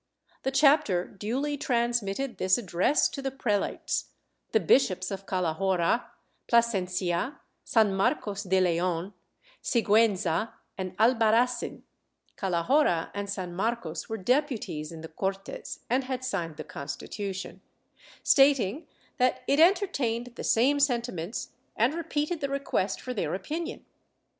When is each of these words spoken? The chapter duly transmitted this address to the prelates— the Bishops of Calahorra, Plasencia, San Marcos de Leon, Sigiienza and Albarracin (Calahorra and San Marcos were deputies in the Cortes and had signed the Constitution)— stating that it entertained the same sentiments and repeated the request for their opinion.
The 0.41 0.49
chapter 0.49 1.05
duly 1.05 1.57
transmitted 1.57 2.39
this 2.39 2.57
address 2.57 3.07
to 3.09 3.21
the 3.21 3.29
prelates— 3.29 4.05
the 4.51 4.59
Bishops 4.59 5.11
of 5.11 5.27
Calahorra, 5.27 6.05
Plasencia, 6.47 7.35
San 7.63 7.93
Marcos 7.93 8.41
de 8.41 8.59
Leon, 8.59 9.13
Sigiienza 9.61 10.53
and 10.75 10.97
Albarracin 10.97 11.83
(Calahorra 12.35 13.11
and 13.13 13.29
San 13.29 13.53
Marcos 13.55 14.09
were 14.09 14.17
deputies 14.17 14.91
in 14.91 15.01
the 15.01 15.07
Cortes 15.07 15.81
and 15.87 16.05
had 16.05 16.25
signed 16.25 16.57
the 16.57 16.63
Constitution)— 16.63 17.61
stating 18.23 18.87
that 19.17 19.43
it 19.45 19.59
entertained 19.59 20.33
the 20.33 20.43
same 20.43 20.79
sentiments 20.79 21.49
and 21.75 21.93
repeated 21.93 22.41
the 22.41 22.49
request 22.49 22.99
for 22.99 23.13
their 23.13 23.35
opinion. 23.35 23.85